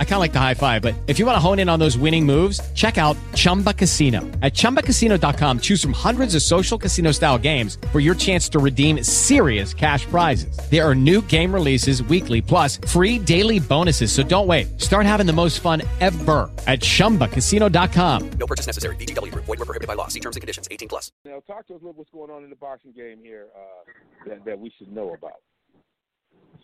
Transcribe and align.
I 0.00 0.04
kind 0.04 0.14
of 0.14 0.20
like 0.20 0.32
the 0.32 0.40
high 0.40 0.54
five, 0.54 0.82
but 0.82 0.96
if 1.06 1.20
you 1.20 1.26
want 1.26 1.36
to 1.36 1.40
hone 1.40 1.60
in 1.60 1.68
on 1.68 1.78
those 1.78 1.96
winning 1.96 2.26
moves, 2.26 2.60
check 2.72 2.98
out 2.98 3.16
Chumba 3.36 3.72
Casino. 3.72 4.22
At 4.42 4.54
ChumbaCasino.com, 4.54 5.60
choose 5.60 5.80
from 5.80 5.92
hundreds 5.92 6.34
of 6.34 6.42
social 6.42 6.76
casino 6.76 7.12
style 7.12 7.38
games 7.38 7.78
for 7.92 8.00
your 8.00 8.16
chance 8.16 8.48
to 8.48 8.58
redeem 8.58 9.04
serious 9.04 9.72
cash 9.72 10.04
prizes. 10.06 10.58
There 10.68 10.84
are 10.84 10.96
new 10.96 11.22
game 11.22 11.54
releases 11.54 12.02
weekly, 12.02 12.42
plus 12.42 12.78
free 12.88 13.20
daily 13.20 13.60
bonuses. 13.60 14.10
So 14.10 14.24
don't 14.24 14.48
wait. 14.48 14.80
Start 14.80 15.06
having 15.06 15.26
the 15.26 15.32
most 15.32 15.60
fun 15.60 15.82
ever 16.00 16.50
at 16.66 16.80
ChumbaCasino.com. 16.80 18.30
No 18.30 18.46
purchase 18.48 18.66
necessary. 18.66 18.96
VGW 18.96 19.30
Group. 19.30 19.44
Void 19.44 19.60
were 19.60 19.64
prohibited 19.64 19.86
by 19.86 19.94
law. 19.94 20.08
See 20.08 20.20
terms 20.20 20.34
and 20.34 20.40
conditions. 20.40 20.66
18 20.72 20.88
plus. 20.88 21.12
Now, 21.24 21.40
talk 21.46 21.68
to 21.68 21.74
us 21.74 21.80
a 21.80 21.84
little 21.84 21.92
what's 21.92 22.10
going 22.10 22.30
on 22.30 22.42
in 22.42 22.50
the 22.50 22.56
boxing 22.56 22.92
game 22.92 23.18
here 23.22 23.46
uh, 23.54 24.28
that, 24.28 24.44
that 24.44 24.58
we 24.58 24.72
should 24.78 24.90
know 24.90 25.14
about. 25.14 25.40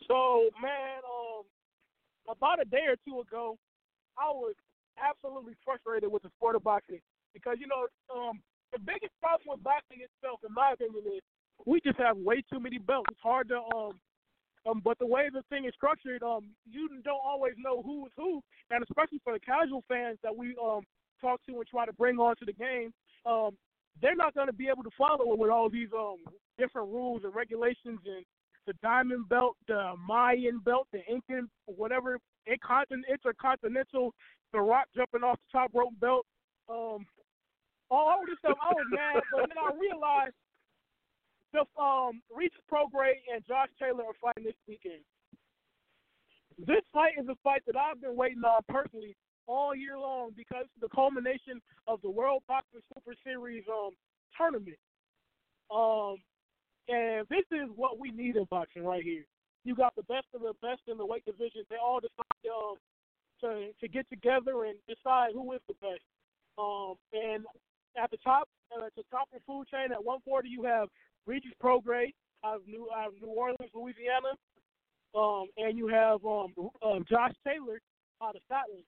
So, 0.08 0.50
man, 0.60 1.00
um, 1.04 1.44
about 2.28 2.60
a 2.60 2.64
day 2.64 2.86
or 2.88 2.96
two 3.04 3.20
ago, 3.20 3.56
I 4.18 4.30
was 4.30 4.54
absolutely 4.98 5.54
frustrated 5.64 6.10
with 6.10 6.22
the 6.22 6.30
sport 6.36 6.56
of 6.56 6.62
boxing 6.62 7.00
because 7.32 7.56
you 7.58 7.66
know 7.66 7.86
um, 8.14 8.40
the 8.72 8.78
biggest 8.78 9.12
problem 9.20 9.56
with 9.56 9.62
boxing 9.62 10.00
itself, 10.00 10.40
in 10.46 10.54
my 10.54 10.72
opinion, 10.72 11.02
is 11.06 11.22
we 11.66 11.80
just 11.80 11.98
have 11.98 12.16
way 12.16 12.42
too 12.50 12.60
many 12.60 12.78
belts. 12.78 13.08
It's 13.10 13.20
hard 13.22 13.48
to 13.48 13.58
um, 13.74 13.98
um, 14.66 14.80
but 14.82 14.98
the 14.98 15.06
way 15.06 15.28
the 15.32 15.42
thing 15.50 15.66
is 15.66 15.74
structured, 15.74 16.22
um, 16.22 16.48
you 16.70 16.88
don't 17.04 17.20
always 17.24 17.52
know 17.58 17.82
who 17.82 18.06
is 18.06 18.12
who, 18.16 18.40
and 18.70 18.82
especially 18.82 19.20
for 19.22 19.34
the 19.34 19.40
casual 19.40 19.84
fans 19.88 20.18
that 20.22 20.34
we 20.34 20.56
um 20.62 20.82
talk 21.20 21.40
to 21.46 21.52
and 21.52 21.66
try 21.66 21.86
to 21.86 21.92
bring 21.92 22.18
onto 22.18 22.44
the 22.44 22.52
game, 22.52 22.92
um, 23.26 23.56
they're 24.00 24.16
not 24.16 24.34
going 24.34 24.46
to 24.46 24.52
be 24.52 24.68
able 24.68 24.82
to 24.82 24.90
follow 24.96 25.32
it 25.32 25.38
with 25.38 25.50
all 25.50 25.68
these 25.68 25.88
um 25.96 26.16
different 26.58 26.88
rules 26.88 27.22
and 27.24 27.34
regulations 27.34 28.00
and 28.06 28.24
the 28.66 28.74
diamond 28.82 29.28
belt, 29.28 29.56
the 29.68 29.92
Mayan 30.06 30.60
belt, 30.64 30.88
the 30.92 31.00
Incan, 31.10 31.48
whatever, 31.66 32.18
intercontinental, 32.46 34.14
the 34.52 34.60
Rock 34.60 34.86
jumping 34.94 35.22
off 35.22 35.38
the 35.52 35.58
top 35.58 35.70
rope 35.74 35.94
belt, 36.00 36.26
um, 36.68 37.06
all 37.90 38.20
this 38.26 38.38
stuff. 38.38 38.58
I 38.62 38.72
was 38.72 38.86
mad, 38.90 39.22
but 39.32 39.48
then 39.48 39.58
I 39.58 39.70
realized 39.78 40.34
the 41.52 41.64
um, 41.80 42.20
Regis 42.34 42.58
Prograis 42.70 43.22
and 43.32 43.44
Josh 43.46 43.68
Taylor 43.78 44.04
are 44.04 44.18
fighting 44.20 44.44
this 44.44 44.58
weekend. 44.66 45.02
This 46.58 46.82
fight 46.92 47.14
is 47.20 47.28
a 47.28 47.36
fight 47.42 47.62
that 47.66 47.76
I've 47.76 48.00
been 48.00 48.16
waiting 48.16 48.42
on 48.44 48.60
personally 48.68 49.16
all 49.46 49.74
year 49.74 49.98
long 49.98 50.30
because 50.36 50.66
the 50.80 50.88
culmination 50.88 51.60
of 51.86 52.00
the 52.02 52.10
World 52.10 52.42
Boxing 52.48 52.80
Super 52.94 53.14
Series 53.24 53.64
um, 53.70 53.90
tournament. 54.36 54.78
Um, 55.70 56.16
and 56.88 57.26
this 57.28 57.44
is 57.50 57.68
what 57.76 57.98
we 57.98 58.10
need 58.10 58.36
in 58.36 58.44
boxing 58.50 58.84
right 58.84 59.02
here. 59.02 59.24
You 59.64 59.74
got 59.74 59.94
the 59.96 60.02
best 60.04 60.26
of 60.34 60.42
the 60.42 60.52
best 60.60 60.82
in 60.88 60.98
the 60.98 61.06
weight 61.06 61.24
division. 61.24 61.62
They 61.70 61.76
all 61.76 62.00
decide 62.00 62.44
um, 62.52 62.76
to 63.40 63.72
to 63.80 63.88
get 63.88 64.08
together 64.10 64.64
and 64.64 64.76
decide 64.86 65.30
who 65.32 65.52
is 65.52 65.60
the 65.68 65.74
best. 65.80 66.04
Um, 66.58 66.94
and 67.12 67.44
at 67.96 68.10
the 68.10 68.18
top, 68.18 68.48
uh, 68.76 68.86
at 68.86 68.94
the 68.96 69.04
top 69.10 69.28
of 69.32 69.40
the 69.40 69.44
food 69.46 69.66
chain 69.68 69.92
at 69.92 70.04
140, 70.04 70.48
you 70.48 70.64
have 70.64 70.88
Regis 71.26 71.52
Prograis 71.62 72.12
out 72.44 72.56
of 72.56 72.68
New 72.68 72.88
out 72.94 73.08
of 73.08 73.14
New 73.20 73.32
Orleans, 73.32 73.72
Louisiana, 73.74 74.36
um, 75.14 75.46
and 75.56 75.78
you 75.78 75.88
have 75.88 76.24
um, 76.24 76.52
um, 76.84 77.04
Josh 77.08 77.32
Taylor 77.46 77.80
out 78.22 78.36
of 78.36 78.42
Scotland. 78.44 78.84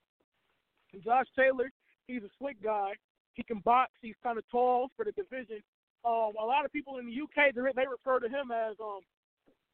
And 0.93 1.03
Josh 1.03 1.27
Taylor, 1.37 1.71
he's 2.07 2.23
a 2.23 2.31
slick 2.39 2.63
guy. 2.63 2.93
He 3.35 3.43
can 3.43 3.61
box. 3.61 3.93
He's 4.01 4.15
kind 4.23 4.39
of 4.39 4.45
tall 4.51 4.89
for 4.97 5.05
the 5.05 5.13
division, 5.13 5.61
um, 6.07 6.33
a 6.41 6.47
lot 6.47 6.65
of 6.65 6.73
people 6.73 6.99
in 6.99 7.07
the 7.07 7.21
UK 7.21 7.55
they, 7.55 7.61
they 7.75 7.87
refer 7.89 8.21
to 8.21 8.29
him 8.29 8.53
as 8.53 8.77
um, 8.81 9.03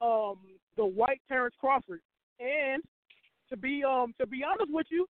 um, 0.01 0.37
the 0.77 0.87
white 0.87 1.21
Terrence 1.29 1.55
Crawford. 1.61 2.01
And 2.41 2.83
to 3.51 3.57
be 3.57 3.85
um, 3.85 4.15
to 4.21 4.27
be 4.27 4.43
honest 4.43 4.73
with 4.73 4.87
you, 4.91 5.07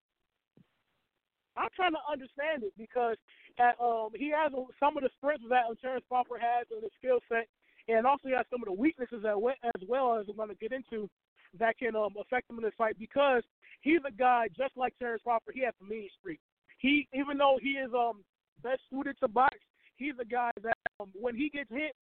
I'm 1.57 1.69
trying 1.77 1.93
to 1.93 2.05
understand 2.11 2.65
it 2.65 2.73
because 2.79 3.17
at, 3.59 3.77
um, 3.81 4.11
he 4.15 4.33
has 4.33 4.53
some 4.81 4.97
of 4.97 5.03
the 5.03 5.11
strengths 5.19 5.45
that 5.51 5.69
Terrence 5.83 6.05
Crawford 6.09 6.41
has 6.41 6.67
in 6.75 6.83
his 6.83 6.93
skill 6.99 7.19
set, 7.29 7.47
and 7.89 8.07
also 8.07 8.29
he 8.29 8.35
has 8.35 8.47
some 8.51 8.63
of 8.63 8.67
the 8.67 8.81
weaknesses 8.81 9.23
that 9.23 9.37
as 9.37 9.83
well 9.87 10.19
as 10.19 10.27
I'm 10.29 10.37
going 10.37 10.49
to 10.49 10.55
get 10.55 10.73
into 10.73 11.09
that 11.59 11.79
can 11.79 11.97
um, 11.97 12.15
affect 12.19 12.49
him 12.49 12.59
in 12.59 12.65
this 12.65 12.75
fight 12.79 12.99
because 12.99 13.43
he's 13.81 14.01
a 14.07 14.13
guy 14.13 14.47
just 14.57 14.77
like 14.77 14.97
Terrence 14.99 15.23
Crawford. 15.23 15.55
He 15.55 15.65
has 15.65 15.75
a 15.83 15.85
mean 15.85 16.09
streak. 16.19 16.41
He 16.79 17.07
even 17.13 17.37
though 17.37 17.59
he 17.61 17.77
is 17.77 17.91
um 17.93 18.25
best 18.63 18.81
suited 18.91 19.17
to 19.21 19.29
box, 19.29 19.57
he's 20.01 20.15
a 20.21 20.25
guy 20.25 20.51
that 20.63 20.75
um, 20.99 21.11
when 21.15 21.37
he 21.37 21.49
gets 21.51 21.71
hit, 21.71 21.93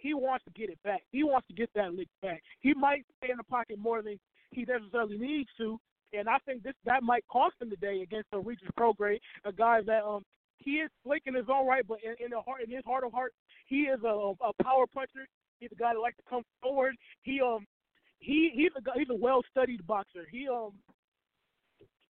he 0.00 0.14
wants 0.14 0.44
to 0.46 0.50
get 0.50 0.70
it 0.70 0.78
back. 0.82 1.02
He 1.12 1.22
wants 1.22 1.46
to 1.48 1.54
get 1.54 1.70
that 1.74 1.94
lick 1.94 2.08
back. 2.22 2.42
He 2.60 2.74
might 2.74 3.04
stay 3.18 3.30
in 3.30 3.36
the 3.36 3.44
pocket 3.44 3.78
more 3.78 4.02
than 4.02 4.18
he 4.50 4.64
necessarily 4.64 5.18
needs 5.18 5.48
to, 5.58 5.78
and 6.12 6.28
I 6.28 6.38
think 6.46 6.62
this 6.62 6.74
that 6.84 7.02
might 7.02 7.24
cost 7.28 7.54
him 7.60 7.70
today 7.70 8.00
against 8.02 8.30
the 8.30 8.38
Regis 8.38 8.68
Prograis, 8.78 9.20
a 9.44 9.52
guy 9.52 9.80
that 9.86 10.04
um 10.04 10.22
he 10.58 10.76
is 10.76 10.90
slick 11.04 11.22
in 11.26 11.34
his 11.34 11.46
own 11.52 11.66
right, 11.66 11.86
but 11.86 11.98
in, 12.02 12.14
in 12.24 12.30
the 12.30 12.40
heart 12.40 12.62
in 12.62 12.70
his 12.70 12.84
heart 12.84 13.04
of 13.04 13.12
heart, 13.12 13.32
he 13.66 13.82
is 13.82 14.00
a, 14.04 14.08
a 14.08 14.62
power 14.62 14.86
puncher. 14.92 15.26
He's 15.58 15.70
a 15.72 15.76
guy 15.76 15.94
that 15.94 16.00
likes 16.00 16.16
to 16.16 16.22
come 16.28 16.42
forward. 16.62 16.94
He 17.22 17.40
um 17.40 17.66
he 18.18 18.50
he's 18.54 18.72
a 18.76 18.98
he's 18.98 19.10
a 19.10 19.14
well 19.14 19.42
studied 19.50 19.86
boxer. 19.86 20.26
He 20.30 20.48
um 20.48 20.72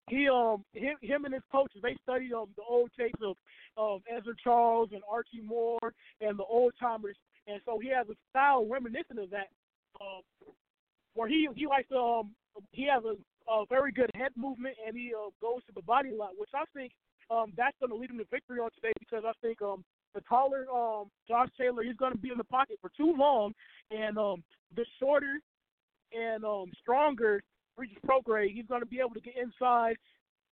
he 0.08 0.28
um 0.28 0.64
him, 0.72 0.96
him 1.00 1.24
and 1.24 1.34
his 1.34 1.42
coaches 1.50 1.80
they 1.82 1.96
studied 2.02 2.32
um 2.32 2.46
the 2.56 2.62
old 2.68 2.90
tapes 2.98 3.20
of 3.22 3.36
of 3.76 4.02
Ezzard 4.12 4.38
Charles 4.42 4.90
and 4.92 5.02
Archie 5.10 5.40
Moore 5.42 5.92
and 6.20 6.38
the 6.38 6.44
old 6.44 6.72
timers, 6.78 7.16
and 7.46 7.60
so 7.64 7.78
he 7.78 7.88
has 7.88 8.06
a 8.08 8.14
style 8.30 8.66
reminiscent 8.68 9.18
of 9.18 9.30
that, 9.30 9.48
um, 10.00 10.22
where 11.14 11.28
he 11.28 11.48
he 11.56 11.66
likes 11.66 11.88
to 11.88 11.98
um 11.98 12.30
he 12.72 12.86
has 12.86 13.02
a, 13.04 13.16
a 13.50 13.64
very 13.68 13.92
good 13.92 14.10
head 14.14 14.30
movement 14.36 14.76
and 14.86 14.96
he 14.96 15.12
uh, 15.14 15.30
goes 15.40 15.64
to 15.66 15.72
the 15.74 15.82
body 15.82 16.10
a 16.10 16.16
lot, 16.16 16.30
which 16.36 16.50
I 16.54 16.64
think 16.74 16.92
um 17.30 17.52
that's 17.56 17.76
going 17.80 17.90
to 17.90 17.96
lead 17.96 18.10
him 18.10 18.18
to 18.18 18.26
victory 18.30 18.60
on 18.60 18.70
today 18.74 18.92
because 19.00 19.24
I 19.26 19.32
think 19.40 19.62
um 19.62 19.84
the 20.14 20.20
taller 20.22 20.66
um 20.72 21.10
Josh 21.26 21.48
Taylor 21.58 21.82
he's 21.82 21.96
going 21.96 22.12
to 22.12 22.18
be 22.18 22.30
in 22.30 22.38
the 22.38 22.44
pocket 22.44 22.78
for 22.80 22.90
too 22.96 23.14
long, 23.16 23.52
and 23.90 24.18
um 24.18 24.44
the 24.76 24.84
shorter 25.00 25.40
and 26.12 26.44
um 26.44 26.66
stronger 26.80 27.42
Regis 27.76 27.98
Prograis, 28.06 28.52
he's 28.52 28.66
going 28.66 28.80
to 28.80 28.86
be 28.86 29.00
able 29.00 29.14
to 29.14 29.20
get 29.20 29.34
inside 29.36 29.96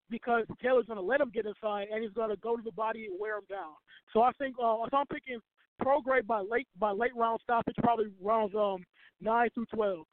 because 0.09 0.43
Taylor's 0.61 0.85
going 0.85 0.99
to 0.99 1.05
let 1.05 1.21
him 1.21 1.31
get 1.33 1.45
inside, 1.45 1.87
and 1.91 2.03
he's 2.03 2.13
going 2.13 2.29
to 2.29 2.35
go 2.37 2.55
to 2.55 2.61
the 2.63 2.71
body 2.71 3.05
and 3.05 3.19
wear 3.19 3.37
him 3.37 3.45
down. 3.49 3.73
So 4.11 4.21
I 4.21 4.31
think 4.33 4.55
uh, 4.59 4.85
so 4.89 4.97
I'm 4.97 5.07
picking 5.07 5.39
Prograis 5.81 6.25
by 6.25 6.41
late 6.41 6.67
by 6.79 6.91
late 6.91 7.15
round 7.15 7.39
stoppage, 7.43 7.75
probably 7.81 8.07
rounds 8.21 8.53
um 8.55 8.83
nine 9.21 9.49
through 9.53 9.65
twelve. 9.73 10.05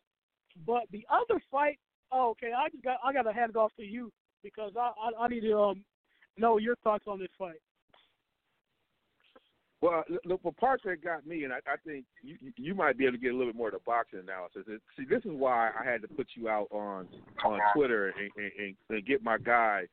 But 0.66 0.84
the 0.90 1.06
other 1.10 1.40
fight, 1.50 1.78
oh, 2.12 2.30
okay, 2.30 2.52
I 2.56 2.68
just 2.70 2.82
got 2.82 2.98
I 3.04 3.12
got 3.12 3.22
to 3.22 3.32
hand 3.32 3.50
it 3.50 3.56
off 3.56 3.72
to 3.76 3.84
you 3.84 4.10
because 4.42 4.72
I 4.76 4.90
I, 4.98 5.24
I 5.24 5.28
need 5.28 5.42
to 5.42 5.58
um 5.58 5.84
know 6.38 6.58
your 6.58 6.76
thoughts 6.82 7.04
on 7.06 7.18
this 7.18 7.28
fight. 7.38 7.60
Well, 9.82 10.04
look, 10.26 10.42
the 10.42 10.52
part 10.52 10.82
that 10.84 11.02
got 11.02 11.26
me, 11.26 11.44
and 11.44 11.52
I, 11.54 11.58
I 11.66 11.76
think 11.86 12.04
you 12.22 12.36
you 12.56 12.74
might 12.74 12.98
be 12.98 13.04
able 13.04 13.16
to 13.16 13.22
get 13.22 13.32
a 13.32 13.36
little 13.36 13.52
bit 13.52 13.56
more 13.56 13.68
of 13.68 13.74
the 13.74 13.80
boxing 13.86 14.20
analysis. 14.20 14.64
See, 14.96 15.04
this 15.08 15.24
is 15.24 15.30
why 15.32 15.70
I 15.78 15.84
had 15.84 16.02
to 16.02 16.08
put 16.08 16.26
you 16.34 16.50
out 16.50 16.68
on 16.70 17.08
on 17.44 17.60
Twitter 17.74 18.08
and, 18.08 18.52
and, 18.58 18.74
and 18.90 19.06
get 19.06 19.22
my 19.22 19.38
guy 19.38 19.86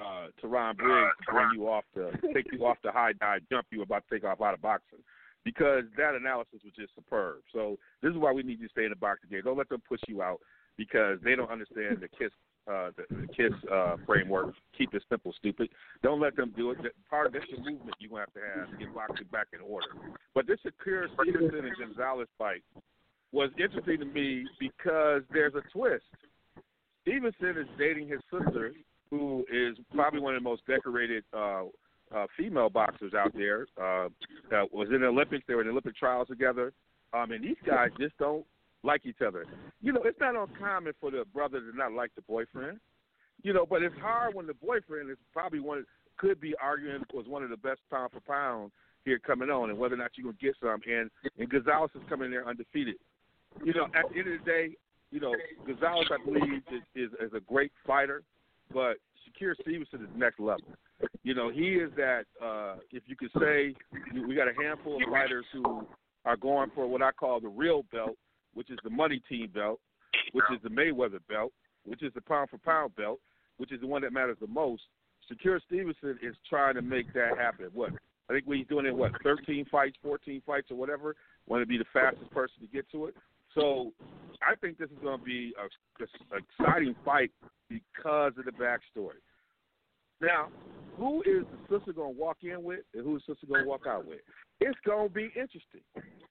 uh, 0.00 0.28
Teron 0.42 0.76
Briggs 0.76 1.14
to 1.26 1.32
bring 1.32 1.48
you 1.54 1.68
off 1.68 1.84
the 1.94 2.12
take 2.32 2.46
you 2.52 2.64
off 2.64 2.78
the 2.84 2.92
high 2.92 3.12
dive 3.20 3.42
jump 3.50 3.66
you 3.70 3.82
about 3.82 4.04
to 4.08 4.14
take 4.14 4.24
off 4.24 4.40
out 4.40 4.54
of 4.54 4.62
boxing 4.62 5.00
because 5.44 5.84
that 5.96 6.14
analysis 6.14 6.60
was 6.64 6.72
just 6.76 6.94
superb. 6.94 7.38
So 7.52 7.76
this 8.02 8.10
is 8.10 8.18
why 8.18 8.32
we 8.32 8.42
need 8.42 8.60
you 8.60 8.68
to 8.68 8.72
stay 8.72 8.84
in 8.84 8.90
the 8.90 8.96
boxing 8.96 9.30
game. 9.30 9.42
Don't 9.44 9.58
let 9.58 9.68
them 9.68 9.82
push 9.86 10.00
you 10.08 10.22
out 10.22 10.40
because 10.76 11.18
they 11.22 11.34
don't 11.34 11.50
understand 11.50 11.98
the 12.00 12.08
kiss 12.08 12.30
uh, 12.70 12.90
the, 12.96 13.26
KISS 13.36 13.52
uh, 13.70 13.96
framework. 14.06 14.54
Keep 14.76 14.94
it 14.94 15.02
simple, 15.08 15.32
stupid. 15.38 15.68
Don't 16.02 16.20
let 16.20 16.36
them 16.36 16.52
do 16.56 16.70
it. 16.70 16.78
Part 17.08 17.26
of 17.26 17.32
this 17.32 17.42
the 17.50 17.58
movement 17.58 17.96
to 18.00 18.16
have 18.16 18.32
to 18.32 18.40
have 18.56 18.70
to 18.70 18.76
get 18.76 18.94
boxing 18.94 19.26
back 19.30 19.48
in 19.52 19.60
order. 19.60 19.86
But 20.34 20.46
this 20.46 20.58
Shakur 20.64 21.06
Stevenson 21.14 21.66
and 21.66 21.76
Gonzalez 21.78 22.28
fight 22.38 22.62
was 23.32 23.50
interesting 23.58 23.98
to 23.98 24.06
me 24.06 24.46
because 24.58 25.22
there's 25.32 25.54
a 25.54 25.62
twist. 25.72 26.04
Stevenson 27.02 27.58
is 27.58 27.66
dating 27.78 28.08
his 28.08 28.20
sister, 28.32 28.72
who 29.10 29.44
is 29.52 29.76
probably 29.94 30.20
one 30.20 30.34
of 30.34 30.42
the 30.42 30.48
most 30.48 30.62
decorated 30.66 31.24
uh, 31.36 31.64
uh, 32.14 32.26
female 32.36 32.70
boxers 32.70 33.12
out 33.12 33.32
there. 33.34 33.66
Uh, 33.80 34.08
that 34.50 34.72
was 34.72 34.88
in 34.94 35.00
the 35.00 35.06
Olympics. 35.06 35.44
They 35.46 35.54
were 35.54 35.60
in 35.60 35.66
the 35.66 35.72
Olympic 35.72 35.96
trials 35.96 36.28
together. 36.28 36.72
Um, 37.12 37.30
and 37.32 37.44
these 37.44 37.56
guys 37.66 37.90
just 37.98 38.16
don't 38.18 38.44
like 38.84 39.06
each 39.06 39.22
other. 39.26 39.46
You 39.80 39.92
know, 39.92 40.02
it's 40.04 40.20
not 40.20 40.36
uncommon 40.36 40.92
for 41.00 41.10
the 41.10 41.24
brother 41.32 41.60
to 41.60 41.76
not 41.76 41.92
like 41.92 42.14
the 42.14 42.22
boyfriend. 42.22 42.78
You 43.42 43.52
know, 43.52 43.66
but 43.68 43.82
it's 43.82 43.94
hard 44.00 44.34
when 44.34 44.46
the 44.46 44.54
boyfriend 44.54 45.10
is 45.10 45.16
probably 45.32 45.60
one 45.60 45.84
could 46.16 46.40
be 46.40 46.54
arguing 46.62 47.02
was 47.12 47.26
one 47.26 47.42
of 47.42 47.50
the 47.50 47.56
best 47.56 47.80
pound 47.90 48.12
for 48.12 48.20
pound 48.20 48.70
here 49.04 49.18
coming 49.18 49.50
on, 49.50 49.70
and 49.70 49.78
whether 49.78 49.94
or 49.94 49.98
not 49.98 50.12
you're 50.16 50.24
gonna 50.24 50.36
get 50.40 50.54
some. 50.60 50.80
And 50.86 51.10
and 51.38 51.48
Gonzalez 51.48 51.90
is 51.94 52.02
coming 52.08 52.30
there 52.30 52.46
undefeated. 52.46 52.96
You 53.64 53.74
know, 53.74 53.86
at 53.86 54.10
the 54.12 54.18
end 54.18 54.32
of 54.32 54.38
the 54.38 54.50
day, 54.50 54.76
you 55.10 55.20
know, 55.20 55.34
Gonzalez 55.66 56.08
I 56.10 56.24
believe 56.24 56.62
is 56.72 56.82
is, 56.94 57.10
is 57.20 57.32
a 57.34 57.40
great 57.40 57.72
fighter, 57.86 58.22
but 58.72 58.96
Shakur 59.24 59.54
Stevenson 59.60 60.02
is 60.02 60.08
next 60.16 60.40
level. 60.40 60.64
You 61.22 61.34
know, 61.34 61.50
he 61.50 61.74
is 61.74 61.90
that. 61.96 62.24
Uh, 62.42 62.76
if 62.92 63.02
you 63.06 63.16
could 63.16 63.30
say, 63.38 63.74
we 64.26 64.34
got 64.34 64.48
a 64.48 64.54
handful 64.62 64.96
of 64.96 65.02
fighters 65.10 65.44
who 65.52 65.86
are 66.24 66.36
going 66.36 66.70
for 66.74 66.86
what 66.86 67.02
I 67.02 67.12
call 67.12 67.40
the 67.40 67.48
real 67.48 67.84
belt, 67.92 68.16
which 68.54 68.70
is 68.70 68.78
the 68.84 68.90
money 68.90 69.22
team 69.28 69.50
belt, 69.54 69.80
which 70.32 70.44
is 70.52 70.60
the 70.62 70.68
Mayweather 70.68 71.20
belt, 71.28 71.52
which 71.84 72.02
is 72.02 72.12
the 72.14 72.20
pound 72.20 72.50
for 72.50 72.58
pound 72.58 72.94
belt, 72.96 73.20
which 73.58 73.72
is 73.72 73.80
the 73.80 73.86
one 73.86 74.02
that 74.02 74.12
matters 74.12 74.36
the 74.40 74.46
most. 74.46 74.82
Shakur 75.30 75.60
Stevenson 75.66 76.18
is 76.22 76.34
trying 76.48 76.74
to 76.74 76.82
make 76.82 77.12
that 77.14 77.38
happen. 77.38 77.68
What 77.72 77.90
I 78.28 78.32
think 78.32 78.44
he's 78.46 78.66
doing 78.66 78.86
it. 78.86 78.94
What 78.94 79.12
13 79.22 79.66
fights, 79.70 79.96
14 80.02 80.42
fights, 80.46 80.70
or 80.70 80.76
whatever. 80.76 81.14
Want 81.46 81.62
to 81.62 81.66
be 81.66 81.78
the 81.78 81.84
fastest 81.92 82.30
person 82.30 82.54
to 82.60 82.66
get 82.66 82.90
to 82.92 83.06
it. 83.06 83.14
So 83.54 83.92
I 84.42 84.54
think 84.56 84.78
this 84.78 84.90
is 84.90 84.98
going 85.02 85.18
to 85.18 85.24
be 85.24 85.54
a, 85.58 86.04
a 86.04 86.38
exciting 86.38 86.94
fight 87.04 87.30
because 87.68 88.32
of 88.38 88.44
the 88.44 88.52
backstory. 88.52 89.20
Now, 90.20 90.48
who 90.96 91.22
is 91.22 91.44
the 91.50 91.78
sister 91.78 91.92
going 91.92 92.14
to 92.14 92.20
walk 92.20 92.38
in 92.42 92.62
with, 92.62 92.80
and 92.94 93.04
who 93.04 93.16
is 93.16 93.22
the 93.26 93.34
sister 93.34 93.46
going 93.46 93.64
to 93.64 93.68
walk 93.68 93.86
out 93.88 94.06
with? 94.06 94.20
It's 94.60 94.78
going 94.86 95.08
to 95.08 95.14
be 95.14 95.26
interesting. 95.34 95.82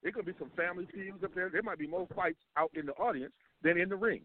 There's 0.02 0.14
going 0.14 0.26
to 0.26 0.32
be 0.32 0.38
some 0.38 0.50
family 0.56 0.86
feuds 0.92 1.22
up 1.22 1.34
there. 1.34 1.50
There 1.50 1.62
might 1.62 1.78
be 1.78 1.86
more 1.86 2.06
fights 2.14 2.38
out 2.56 2.70
in 2.74 2.86
the 2.86 2.92
audience 2.92 3.32
than 3.62 3.78
in 3.78 3.88
the 3.88 3.96
ring. 3.96 4.22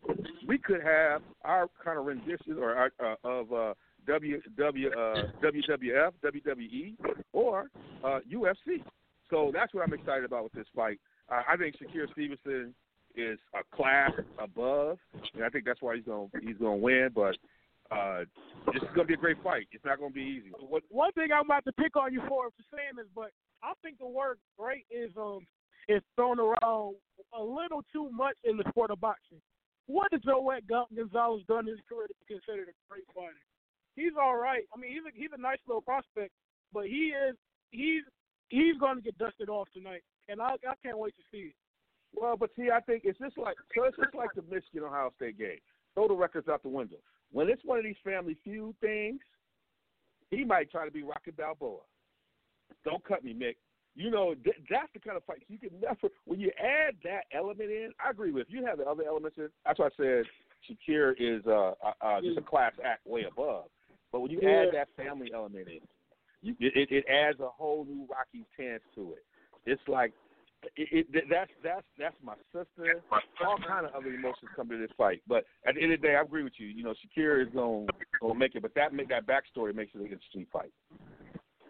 We 0.48 0.58
could 0.58 0.82
have 0.82 1.22
our 1.44 1.68
kind 1.84 2.00
of 2.00 2.06
rendition 2.06 2.58
or 2.58 2.76
our, 2.76 2.92
uh, 3.04 3.16
of 3.24 3.54
uh, 3.54 3.74
W 4.08 4.42
W 4.58 4.90
uh, 4.90 5.24
WWF, 5.44 6.12
WWE, 6.24 6.96
or 7.34 7.70
uh, 8.04 8.20
UFC. 8.32 8.84
So 9.30 9.52
that's 9.54 9.74
what 9.74 9.86
I'm 9.86 9.94
excited 9.94 10.26
about 10.26 10.44
with 10.44 10.54
this 10.54 10.66
fight. 10.76 11.00
Uh, 11.30 11.42
I 11.48 11.58
think 11.58 11.76
Shakur 11.76 12.12
Stevenson 12.12 12.74
is 13.16 13.38
a 13.54 13.76
class 13.76 14.12
above, 14.42 14.98
and 15.34 15.44
I 15.44 15.50
think 15.50 15.66
that's 15.66 15.82
why 15.82 15.96
he's 15.96 16.06
gonna 16.06 16.28
he's 16.42 16.58
to 16.58 16.72
win. 16.72 17.10
But 17.14 17.38
uh, 17.92 18.26
this 18.74 18.82
is 18.82 18.90
going 18.96 19.08
to 19.08 19.12
be 19.12 19.14
a 19.14 19.18
great 19.18 19.42
fight. 19.44 19.68
It's 19.72 19.86
not 19.86 20.00
going 20.00 20.12
to 20.12 20.16
be 20.16 20.22
easy. 20.22 20.52
What, 20.60 20.84
one 20.90 21.12
thing 21.14 21.30
I'm 21.34 21.46
about 21.46 21.66
to 21.66 21.74
pick 21.74 21.96
on 21.96 22.14
you 22.14 22.22
for 22.28 22.50
for 22.50 22.64
saying 22.72 22.98
this, 22.98 23.08
but 23.16 23.32
I 23.64 23.74
think 23.82 23.98
the 24.00 24.08
word 24.08 24.38
"great" 24.58 24.86
is 24.92 25.12
um 25.18 25.46
is 25.88 26.02
thrown 26.16 26.40
around 26.40 26.96
a 27.34 27.42
little 27.42 27.84
too 27.92 28.10
much 28.12 28.38
in 28.44 28.58
the 28.58 28.64
sport 28.70 28.92
of 28.92 29.02
boxing. 29.02 29.42
What 29.88 30.10
has 30.12 30.22
Joet 30.22 30.68
Gonzalez 30.68 31.42
done 31.48 31.66
in 31.66 31.74
his 31.74 31.82
career 31.90 32.06
to 32.06 32.14
be 32.22 32.36
considered 32.38 32.70
a 32.70 32.78
great 32.90 33.06
fighter? 33.16 33.42
he's 34.00 34.14
all 34.20 34.38
right. 34.38 34.64
I 34.74 34.80
mean, 34.80 34.92
he's 34.92 35.04
a, 35.04 35.12
he's 35.14 35.36
a 35.38 35.42
nice 35.42 35.60
little 35.68 35.82
prospect, 35.82 36.32
but 36.74 36.86
he 36.86 37.12
is 37.12 37.36
he's 37.72 38.04
he's 38.50 38.78
going 38.80 38.96
to 38.96 39.02
get 39.02 39.18
dusted 39.18 39.50
off 39.50 39.68
tonight, 39.74 40.02
and 40.28 40.42
I 40.42 40.56
I 40.68 40.74
can't 40.84 40.98
wait 40.98 41.16
to 41.18 41.24
see 41.32 41.52
it. 41.52 41.56
Well, 42.16 42.38
but 42.38 42.50
see, 42.56 42.70
I 42.74 42.80
think 42.80 43.04
it's 43.06 43.20
just 43.20 43.38
like 43.38 43.58
so 43.76 43.84
it's 43.84 43.98
just 43.98 44.16
like 44.16 44.30
the 44.36 44.44
Michigan 44.44 44.88
Ohio 44.88 45.12
State 45.16 45.38
game. 45.38 45.60
Throw 45.94 46.08
the 46.08 46.16
records 46.16 46.48
out 46.48 46.64
the 46.64 46.70
window. 46.70 46.98
When 47.32 47.50
it's 47.50 47.64
one 47.64 47.78
of 47.78 47.84
these 47.84 47.96
family 48.04 48.38
feud 48.44 48.76
things, 48.82 49.20
he 50.32 50.44
might 50.44 50.72
try 50.72 50.86
to 50.86 50.92
be 50.92 51.04
Rocky 51.04 51.32
Balboa. 51.32 51.80
Don't 52.84 53.04
cut 53.04 53.24
me, 53.24 53.34
Mick. 53.34 53.56
You 53.96 54.12
know 54.12 54.36
that's 54.70 54.88
the 54.94 55.00
kind 55.00 55.18
of 55.18 55.26
fight 55.26 55.44
you 55.48 55.58
can 55.58 55.72
never. 55.82 56.14
When 56.26 56.40
you 56.40 56.52
add 56.58 56.96
that 57.04 57.24
element 57.34 57.70
in, 57.72 57.92
I 58.04 58.12
agree 58.12 58.32
with 58.32 58.48
you. 58.50 58.66
Have 58.66 58.78
the 58.78 58.86
other 58.86 59.04
elements 59.06 59.38
in. 59.38 59.50
That's 59.66 59.80
why 59.80 59.88
I 59.88 59.90
said 59.98 60.26
Shakur 60.70 61.14
is 61.20 61.46
uh, 61.48 61.74
uh, 61.84 61.92
uh, 62.02 62.22
just 62.22 62.38
a 62.38 62.42
class 62.42 62.72
act 62.84 63.06
way 63.06 63.26
above. 63.30 63.66
But 64.12 64.22
when 64.22 64.32
you 64.32 64.40
yeah. 64.42 64.66
add 64.68 64.68
that 64.74 64.88
family 64.96 65.32
element 65.34 65.68
in, 65.68 65.80
you, 66.42 66.56
it, 66.60 66.90
it 66.92 67.06
adds 67.10 67.40
a 67.40 67.50
whole 67.50 67.86
new 67.86 68.08
Rocky 68.10 68.46
chance 68.58 68.82
to 68.96 69.14
it. 69.14 69.26
It's 69.66 69.82
like 69.88 70.14
it, 70.76 71.08
it, 71.12 71.26
that's 71.30 71.52
that's 71.64 71.86
that's 71.98 72.16
my 72.24 72.36
sister. 72.52 73.02
All 73.46 73.58
kind 73.68 73.86
of 73.86 73.94
other 73.94 74.10
emotions 74.10 74.52
come 74.56 74.70
to 74.70 74.78
this 74.78 74.92
fight. 74.98 75.22
But 75.28 75.46
at 75.68 75.76
the 75.76 75.82
end 75.82 75.94
of 75.94 76.02
the 76.02 76.08
day, 76.08 76.16
I 76.16 76.22
agree 76.22 76.44
with 76.44 76.54
you. 76.58 76.68
You 76.68 76.84
know, 76.84 76.94
Shakur 76.94 77.42
is 77.42 77.54
going 77.54 77.88
to 78.22 78.34
make 78.34 78.56
it, 78.56 78.62
but 78.62 78.74
that 78.76 78.94
make 78.94 79.10
that 79.10 79.26
backstory 79.26 79.74
makes 79.74 79.94
it 79.96 80.02
an 80.02 80.08
interesting 80.08 80.46
fight. 80.52 80.72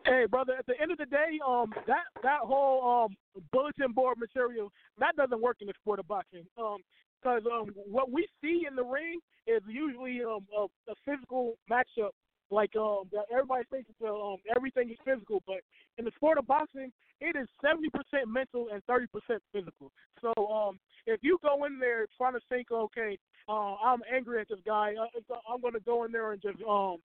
Hey, 0.06 0.26
brother. 0.30 0.54
At 0.58 0.66
the 0.66 0.80
end 0.82 0.92
of 0.92 0.98
the 0.98 1.06
day, 1.06 1.40
um, 1.46 1.72
that 1.88 2.06
that 2.24 2.40
whole 2.42 3.06
um 3.06 3.44
bulletin 3.52 3.92
board 3.92 4.18
material 4.18 4.72
that 4.98 5.16
doesn't 5.16 5.42
work 5.42 5.58
in 5.62 5.68
the 5.68 5.74
sport 5.82 6.00
of 6.00 6.08
boxing. 6.08 6.46
Um, 6.58 6.78
because 7.22 7.42
um, 7.52 7.72
what 7.76 8.10
we 8.12 8.26
see 8.42 8.66
in 8.66 8.78
the 8.78 8.84
ring 8.84 9.20
is 9.46 9.62
usually 9.68 10.22
um 10.24 10.48
a, 10.58 10.64
a 10.92 10.96
physical 11.06 11.56
matchup 11.70 12.12
like 12.52 12.76
um, 12.76 13.04
everybody 13.32 13.64
thinks 13.72 13.90
um, 14.08 14.38
everything 14.56 14.90
is 14.90 14.98
physical, 15.06 15.44
but 15.46 15.58
in 15.98 16.06
the 16.06 16.12
sport 16.16 16.38
of 16.38 16.48
boxing, 16.48 16.92
it 17.22 17.36
is 17.36 17.48
seventy 17.62 17.90
percent 17.90 18.28
mental 18.28 18.68
and 18.74 18.84
thirty 18.86 19.08
percent 19.08 19.42
physical. 19.54 19.92
So 20.22 20.34
um, 20.48 20.80
if 21.06 21.20
you 21.22 21.38
go 21.42 21.66
in 21.66 21.80
there 21.80 22.08
trying 22.18 22.34
to 22.34 22.40
think, 22.50 22.72
okay, 22.72 23.18
uh, 23.48 23.76
I'm 23.76 24.02
angry 24.14 24.42
at 24.42 24.50
this 24.50 24.60
guy, 24.66 24.94
uh, 25.00 25.36
I'm 25.52 25.62
going 25.62 25.74
to 25.74 25.80
go 25.82 26.06
in 26.06 26.12
there 26.12 26.32
and 26.32 26.42
just 26.42 26.58
um, 26.68 26.98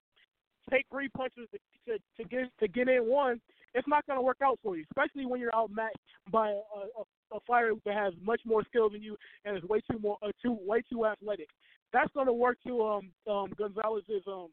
take 0.70 0.86
three 0.90 1.08
punches 1.16 1.48
to, 1.52 1.58
to, 1.92 1.98
to 2.16 2.28
get 2.28 2.44
to 2.60 2.68
get 2.68 2.88
in 2.88 3.06
one, 3.06 3.40
it's 3.74 3.88
not 3.88 4.06
going 4.06 4.18
to 4.18 4.22
work 4.22 4.38
out 4.42 4.58
for 4.62 4.76
you, 4.76 4.84
especially 4.90 5.26
when 5.26 5.40
you're 5.40 5.54
outmatched 5.54 5.98
by 6.30 6.48
a, 6.48 6.52
a, 6.52 7.36
a 7.36 7.40
fighter 7.46 7.72
that 7.84 7.94
has 7.94 8.14
much 8.22 8.40
more 8.44 8.62
skill 8.64 8.88
than 8.88 9.02
you 9.02 9.16
and 9.44 9.56
is 9.56 9.64
way 9.64 9.80
too 9.90 9.98
more 9.98 10.16
uh, 10.22 10.30
too 10.42 10.56
way 10.66 10.82
too 10.90 11.04
athletic. 11.06 11.48
That's 11.92 12.12
going 12.12 12.26
to 12.26 12.32
work 12.32 12.58
to 12.66 12.82
um, 12.82 13.10
um, 13.30 13.52
Gonzalez's 13.56 14.24
um, 14.26 14.48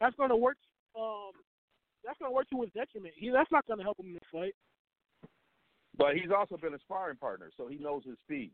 that's 0.00 0.16
going 0.16 0.30
to 0.30 0.36
work. 0.36 0.56
Um, 0.98 1.32
that's 2.04 2.18
going 2.18 2.30
to 2.30 2.34
work 2.34 2.48
to 2.50 2.62
his 2.62 2.70
detriment. 2.72 3.14
He 3.16 3.30
that's 3.30 3.50
not 3.50 3.66
going 3.66 3.78
to 3.78 3.84
help 3.84 3.98
him 3.98 4.06
in 4.06 4.14
the 4.14 4.20
fight. 4.32 4.54
But 5.98 6.16
he's 6.16 6.30
also 6.36 6.56
been 6.56 6.74
a 6.74 6.78
sparring 6.80 7.16
partner, 7.16 7.50
so 7.56 7.68
he 7.68 7.78
knows 7.78 8.02
his 8.04 8.16
speed. 8.24 8.50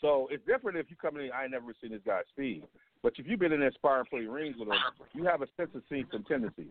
So 0.00 0.28
it's 0.30 0.44
different 0.46 0.78
if 0.78 0.90
you 0.90 0.96
come 0.96 1.18
in. 1.18 1.30
I 1.32 1.42
ain't 1.42 1.52
never 1.52 1.72
seen 1.82 1.90
this 1.90 2.00
guy's 2.06 2.24
speed. 2.30 2.62
But 3.02 3.12
if 3.18 3.26
you've 3.26 3.40
been 3.40 3.52
in 3.52 3.60
there 3.60 3.72
sparring 3.72 4.06
for 4.08 4.20
rings 4.20 4.56
with 4.58 4.68
him, 4.68 4.74
you 5.12 5.24
have 5.24 5.42
a 5.42 5.46
sense 5.56 5.70
of 5.74 5.82
seeing 5.88 6.06
some 6.10 6.24
tendencies. 6.24 6.66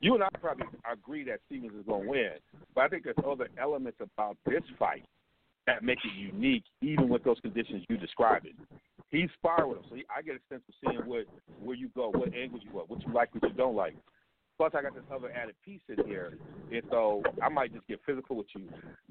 You 0.00 0.14
and 0.14 0.24
I 0.24 0.28
probably 0.40 0.66
agree 0.90 1.24
that 1.24 1.40
Stevens 1.46 1.74
is 1.78 1.86
going 1.86 2.04
to 2.04 2.10
win, 2.10 2.32
but 2.74 2.82
I 2.82 2.88
think 2.88 3.04
there's 3.04 3.16
other 3.24 3.48
elements 3.56 3.98
about 4.00 4.36
this 4.44 4.62
fight 4.78 5.04
that 5.66 5.84
make 5.84 5.98
it 6.04 6.12
unique, 6.16 6.64
even 6.80 7.08
with 7.08 7.22
those 7.22 7.38
conditions 7.40 7.84
you 7.88 7.96
described. 7.96 8.46
It 8.46 8.56
he's 9.12 9.28
with 9.44 9.78
him, 9.78 9.84
so 9.88 9.94
he, 9.94 10.04
I 10.14 10.22
get 10.22 10.34
a 10.34 10.40
sense 10.48 10.62
of 10.68 10.74
seeing 10.82 11.06
what 11.06 11.26
where 11.62 11.76
you 11.76 11.88
go, 11.94 12.10
what 12.10 12.34
angles 12.34 12.62
you 12.64 12.72
go, 12.72 12.84
what 12.88 13.00
you 13.06 13.12
like, 13.12 13.32
what 13.34 13.44
you 13.44 13.56
don't 13.56 13.76
like. 13.76 13.94
Plus, 14.58 14.72
I 14.76 14.82
got 14.82 14.94
this 14.94 15.04
other 15.12 15.30
added 15.32 15.54
piece 15.64 15.80
in 15.88 16.06
here, 16.06 16.36
and 16.72 16.82
so 16.90 17.22
I 17.42 17.48
might 17.48 17.72
just 17.72 17.86
get 17.86 18.00
physical 18.06 18.36
with 18.36 18.46
you. 18.54 18.68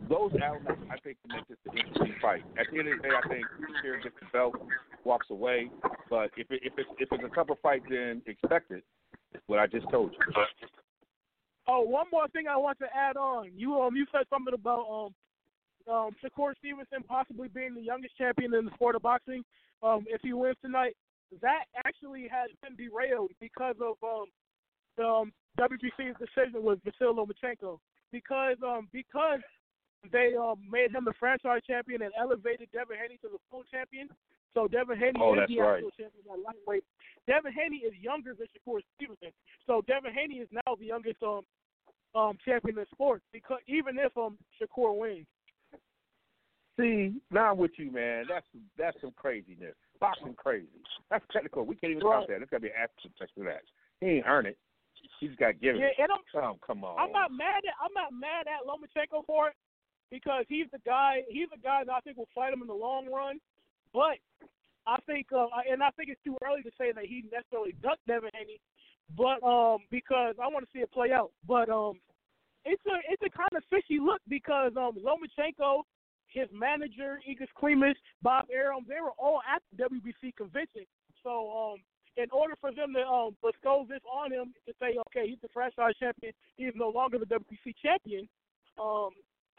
Those 0.07 0.31
elements, 0.41 0.81
I 0.91 0.97
think, 0.99 1.17
make 1.27 1.47
this 1.47 1.57
an 1.69 1.77
interesting 1.77 2.15
fight. 2.21 2.43
At 2.59 2.67
the 2.71 2.79
end 2.79 2.89
of 2.89 3.01
the 3.01 3.07
day, 3.07 3.15
I 3.15 3.27
think 3.27 3.45
Shakur 3.83 4.03
gets 4.03 4.15
the 4.19 4.27
belt, 4.31 4.55
walks 5.03 5.27
away. 5.29 5.69
But 6.09 6.29
if 6.37 6.49
it, 6.51 6.61
if 6.63 6.73
it's 6.77 6.89
if 6.99 7.09
it's 7.11 7.23
a 7.23 7.35
tougher 7.35 7.55
fight 7.61 7.81
than 7.89 8.21
expected, 8.27 8.83
what 9.47 9.59
I 9.59 9.67
just 9.67 9.89
told 9.89 10.13
you. 10.13 10.33
Oh, 11.67 11.81
one 11.81 12.07
more 12.11 12.27
thing 12.29 12.45
I 12.49 12.57
want 12.57 12.79
to 12.79 12.87
add 12.95 13.17
on. 13.17 13.49
You 13.55 13.81
um 13.81 13.95
you 13.95 14.05
said 14.11 14.23
something 14.29 14.53
about 14.53 14.85
um 14.89 15.13
um 15.89 16.11
Shakur 16.23 16.53
Stevenson 16.57 17.03
possibly 17.07 17.47
being 17.47 17.75
the 17.75 17.81
youngest 17.81 18.17
champion 18.17 18.53
in 18.53 18.65
the 18.65 18.71
sport 18.71 18.95
of 18.95 19.01
boxing 19.01 19.43
um, 19.83 20.05
if 20.07 20.21
he 20.21 20.33
wins 20.33 20.57
tonight, 20.61 20.95
that 21.41 21.65
actually 21.85 22.27
has 22.29 22.49
been 22.61 22.75
derailed 22.75 23.31
because 23.39 23.75
of 23.81 23.95
um, 24.03 24.25
the 24.97 25.05
um, 25.05 25.33
WBC's 25.59 26.17
decision 26.19 26.63
with 26.63 26.79
Vasyl 26.83 27.15
Lomachenko 27.15 27.79
because 28.11 28.57
um, 28.65 28.87
because 28.91 29.39
they 30.11 30.33
um, 30.39 30.59
made 30.69 30.91
him 30.91 31.05
the 31.05 31.13
franchise 31.19 31.61
champion 31.65 32.01
and 32.01 32.11
elevated 32.19 32.67
Devin 32.73 32.97
Haney 32.97 33.17
to 33.21 33.29
the 33.29 33.37
full 33.49 33.63
champion. 33.71 34.09
So 34.53 34.67
Devin 34.67 34.97
Haney 34.97 35.19
oh, 35.21 35.33
is 35.39 35.47
the 35.47 35.59
right. 35.59 35.75
actual 35.75 35.91
champion 35.91 36.25
at 36.31 36.39
lightweight. 36.43 36.83
Devin 37.25 37.53
Haney 37.53 37.77
is 37.77 37.93
younger 38.01 38.35
than 38.35 38.47
Shakur 38.51 38.81
Stevenson. 38.95 39.31
So 39.65 39.81
Devin 39.87 40.13
Haney 40.13 40.43
is 40.43 40.49
now 40.51 40.75
the 40.75 40.85
youngest 40.85 41.23
um 41.23 41.41
um 42.13 42.37
champion 42.43 42.77
in 42.77 42.85
sports 42.91 43.23
because 43.31 43.59
even 43.67 43.97
if 43.97 44.15
um 44.17 44.37
Shakur 44.61 44.97
wins. 44.97 45.25
See, 46.81 47.13
now 47.29 47.51
I'm 47.51 47.57
with 47.57 47.71
you, 47.77 47.91
man. 47.91 48.25
That's 48.27 48.45
that's 48.77 48.97
some 49.01 49.13
craziness. 49.15 49.75
Boxing 49.99 50.33
crazy. 50.33 50.67
That's 51.09 51.23
technical. 51.31 51.63
We 51.63 51.75
can't 51.75 51.91
even 51.91 52.01
count 52.01 52.27
that. 52.27 52.39
There's 52.39 52.49
got 52.49 52.57
to 52.57 52.61
be 52.61 52.73
an 52.73 52.81
aspect 52.81 53.35
to 53.37 53.43
that. 53.45 53.61
He 53.99 54.17
ain't 54.17 54.25
earn 54.27 54.47
it. 54.47 54.57
He's 55.19 55.35
got 55.37 55.61
given. 55.61 55.81
Yeah, 55.81 55.93
and 55.97 56.11
I'm, 56.11 56.25
oh, 56.41 56.57
come 56.65 56.83
on. 56.83 56.97
I'm 56.99 57.11
not 57.11 57.31
mad 57.31 57.61
at 57.65 57.77
I'm 57.77 57.93
not 57.93 58.09
mad 58.13 58.49
at 58.49 58.65
Lomachenko 58.65 59.25
for 59.25 59.49
it 59.49 59.55
because 60.09 60.45
he's 60.49 60.65
the 60.71 60.81
guy. 60.85 61.21
He's 61.29 61.49
the 61.53 61.61
guy 61.61 61.83
that 61.85 61.93
I 61.93 61.99
think 62.01 62.17
will 62.17 62.29
fight 62.33 62.53
him 62.53 62.61
in 62.61 62.67
the 62.67 62.73
long 62.73 63.05
run. 63.11 63.37
But 63.93 64.17
I 64.87 64.97
think, 65.05 65.27
uh, 65.35 65.47
and 65.69 65.83
I 65.83 65.89
think 65.91 66.09
it's 66.09 66.23
too 66.23 66.37
early 66.43 66.63
to 66.63 66.71
say 66.77 66.91
that 66.91 67.05
he 67.05 67.23
necessarily 67.31 67.75
ducked 67.81 68.05
Devin 68.07 68.31
Haney. 68.33 68.59
But 69.15 69.43
um, 69.45 69.79
because 69.91 70.35
I 70.41 70.47
want 70.47 70.65
to 70.65 70.71
see 70.73 70.81
it 70.81 70.91
play 70.91 71.11
out. 71.11 71.31
But 71.47 71.69
um, 71.69 71.99
it's 72.65 72.81
a 72.85 72.97
it's 73.09 73.21
a 73.25 73.37
kind 73.37 73.53
of 73.55 73.63
fishy 73.69 73.99
look 73.99 74.21
because 74.27 74.73
um 74.77 74.97
Lomachenko 74.97 75.81
his 76.31 76.47
manager, 76.53 77.19
Egis 77.27 77.49
Klimas, 77.59 77.95
Bob 78.21 78.45
Arum, 78.53 78.85
they 78.87 79.01
were 79.01 79.15
all 79.17 79.41
at 79.43 79.61
the 79.71 79.83
WBC 79.83 80.35
convention. 80.35 80.83
So 81.23 81.51
um, 81.51 81.77
in 82.17 82.29
order 82.31 82.55
for 82.59 82.71
them 82.71 82.93
to 82.93 83.05
um, 83.05 83.35
bestow 83.43 83.85
this 83.87 84.01
on 84.11 84.31
him 84.31 84.53
to 84.65 84.73
say, 84.79 84.97
okay, 85.07 85.29
he's 85.29 85.41
the 85.41 85.49
franchise 85.53 85.93
champion, 85.99 86.33
he's 86.57 86.73
no 86.75 86.89
longer 86.89 87.19
the 87.19 87.25
WBC 87.25 87.75
champion, 87.81 88.27
um, 88.79 89.09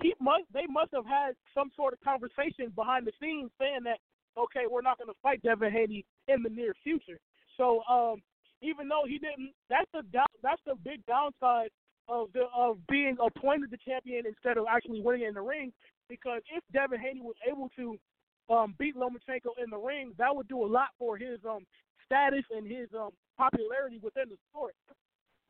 he 0.00 0.14
must 0.20 0.44
they 0.52 0.66
must 0.68 0.90
have 0.94 1.06
had 1.06 1.34
some 1.54 1.70
sort 1.76 1.92
of 1.92 2.00
conversation 2.00 2.72
behind 2.74 3.06
the 3.06 3.12
scenes 3.20 3.50
saying 3.60 3.84
that, 3.84 3.98
okay, 4.36 4.64
we're 4.68 4.82
not 4.82 4.98
going 4.98 5.08
to 5.08 5.20
fight 5.22 5.42
Devin 5.42 5.70
Haney 5.70 6.04
in 6.28 6.42
the 6.42 6.48
near 6.48 6.74
future. 6.82 7.20
So 7.56 7.82
um, 7.88 8.22
even 8.62 8.88
though 8.88 9.02
he 9.06 9.18
didn't. 9.18 9.52
That's 9.68 9.90
the 9.92 10.02
that's 10.42 10.62
the 10.64 10.74
big 10.82 11.04
downside 11.06 11.68
of 12.08 12.28
the 12.32 12.44
of 12.54 12.78
being 12.88 13.16
appointed 13.24 13.70
the 13.70 13.78
champion 13.78 14.24
instead 14.26 14.58
of 14.58 14.66
actually 14.70 15.00
winning 15.00 15.26
in 15.28 15.34
the 15.34 15.40
ring. 15.40 15.72
Because 16.08 16.42
if 16.54 16.62
Devin 16.72 17.00
Haney 17.00 17.20
was 17.20 17.36
able 17.48 17.70
to 17.76 17.98
um, 18.52 18.74
beat 18.78 18.96
Lomachenko 18.96 19.56
in 19.62 19.70
the 19.70 19.78
ring, 19.78 20.12
that 20.18 20.34
would 20.34 20.48
do 20.48 20.64
a 20.64 20.66
lot 20.66 20.88
for 20.98 21.16
his 21.16 21.38
um, 21.48 21.64
status 22.04 22.44
and 22.54 22.66
his 22.66 22.88
um, 22.98 23.10
popularity 23.38 23.98
within 24.02 24.28
the 24.28 24.36
sport. 24.50 24.74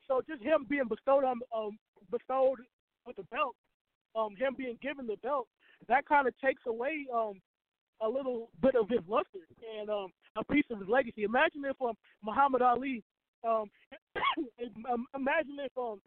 So 0.06 0.20
just 0.28 0.42
him 0.42 0.66
being 0.68 0.88
bestowed 0.88 1.24
on 1.24 1.40
um, 1.56 1.78
bestowed 2.10 2.58
with 3.06 3.16
the 3.16 3.24
belt, 3.24 3.56
um, 4.14 4.36
him 4.36 4.54
being 4.56 4.78
given 4.82 5.06
the 5.06 5.16
belt, 5.22 5.48
that 5.88 6.06
kind 6.06 6.28
of 6.28 6.34
takes 6.38 6.62
away 6.66 7.06
um, 7.12 7.40
a 8.00 8.08
little 8.08 8.50
bit 8.60 8.74
of 8.74 8.88
his 8.88 9.00
luster 9.08 9.40
and 9.78 9.88
um, 9.90 10.08
a 10.36 10.44
piece 10.44 10.64
of 10.70 10.80
his 10.80 10.88
legacy. 10.88 11.22
Imagine 11.22 11.64
if 11.64 11.80
um, 11.80 11.94
Muhammad 12.22 12.62
Ali, 12.62 13.02
um, 13.46 13.70
imagine 15.14 15.56
if 15.58 15.72
um, 15.78 16.00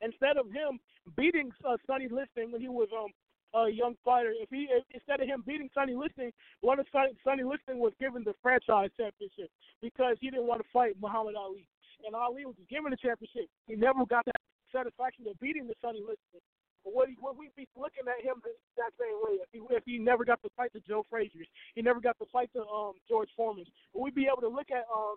instead 0.00 0.36
of 0.36 0.50
him 0.50 0.78
beating 1.16 1.50
uh, 1.64 1.76
Sonny 1.86 2.08
Liston 2.08 2.52
when 2.52 2.60
he 2.60 2.68
was 2.68 2.88
um, 2.92 3.12
a 3.54 3.70
young 3.70 3.94
fighter, 4.04 4.32
if 4.36 4.48
he 4.50 4.68
if, 4.70 4.84
instead 4.92 5.20
of 5.20 5.26
him 5.26 5.42
beating 5.46 5.70
Sonny 5.74 5.94
Liston, 5.94 6.32
one 6.60 6.78
of 6.78 6.86
Sonny, 6.92 7.12
Sonny 7.24 7.42
Liston 7.42 7.78
was 7.78 7.92
given 8.00 8.24
the 8.24 8.34
franchise 8.42 8.90
championship 8.96 9.50
because 9.82 10.16
he 10.20 10.30
didn't 10.30 10.46
want 10.46 10.62
to 10.62 10.68
fight 10.72 10.94
Muhammad 11.00 11.34
Ali, 11.34 11.66
and 12.06 12.14
Ali 12.14 12.44
was 12.44 12.56
given 12.68 12.90
the 12.90 13.00
championship. 13.00 13.48
He 13.66 13.74
never 13.74 14.06
got 14.06 14.24
that 14.26 14.40
satisfaction 14.72 15.26
of 15.26 15.38
beating 15.40 15.66
the 15.66 15.74
Sonny 15.82 16.00
Liston. 16.00 16.40
He, 16.80 17.16
would 17.20 17.36
we 17.36 17.50
be 17.56 17.68
looking 17.76 18.08
at 18.08 18.24
him 18.24 18.40
that 18.76 18.92
same 18.96 19.16
way 19.20 19.36
if 19.44 19.48
he 19.52 19.60
if 19.74 19.84
he 19.84 19.98
never 19.98 20.24
got 20.24 20.40
to 20.42 20.48
fight 20.56 20.72
the 20.72 20.80
Joe 20.80 21.04
Fraziers, 21.12 21.48
he 21.74 21.82
never 21.82 22.00
got 22.00 22.16
to 22.18 22.26
fight 22.32 22.50
the 22.54 22.62
um 22.62 22.94
George 23.08 23.28
Foreman? 23.36 23.66
Would 23.92 24.02
we 24.02 24.10
be 24.10 24.26
able 24.26 24.40
to 24.40 24.48
look 24.48 24.70
at 24.70 24.88
um 24.88 25.16